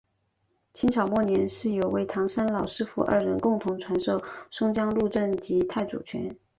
[0.73, 6.35] 清朝末年是有位唐山老师父二人共同传授宋江鹿阵及太祖拳。